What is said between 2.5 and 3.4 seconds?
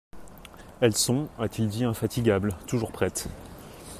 toujours prêtes.